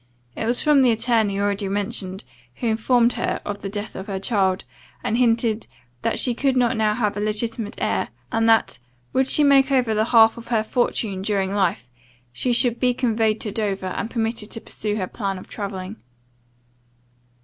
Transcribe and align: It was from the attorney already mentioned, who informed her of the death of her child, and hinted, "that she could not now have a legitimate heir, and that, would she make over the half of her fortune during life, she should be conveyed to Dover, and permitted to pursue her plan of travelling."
It 0.35 0.47
was 0.47 0.63
from 0.63 0.81
the 0.81 0.89
attorney 0.89 1.39
already 1.39 1.67
mentioned, 1.69 2.23
who 2.55 2.65
informed 2.65 3.13
her 3.13 3.39
of 3.45 3.61
the 3.61 3.69
death 3.69 3.95
of 3.95 4.07
her 4.07 4.19
child, 4.19 4.63
and 5.03 5.15
hinted, 5.15 5.67
"that 6.01 6.17
she 6.17 6.33
could 6.33 6.57
not 6.57 6.75
now 6.75 6.95
have 6.95 7.15
a 7.15 7.19
legitimate 7.19 7.75
heir, 7.77 8.09
and 8.31 8.49
that, 8.49 8.79
would 9.13 9.27
she 9.27 9.43
make 9.43 9.71
over 9.71 9.93
the 9.93 10.05
half 10.05 10.37
of 10.39 10.47
her 10.47 10.63
fortune 10.63 11.21
during 11.21 11.53
life, 11.53 11.87
she 12.33 12.51
should 12.51 12.79
be 12.79 12.95
conveyed 12.95 13.39
to 13.41 13.51
Dover, 13.51 13.93
and 13.95 14.09
permitted 14.09 14.49
to 14.49 14.59
pursue 14.61 14.95
her 14.95 15.05
plan 15.05 15.37
of 15.37 15.47
travelling." 15.47 15.97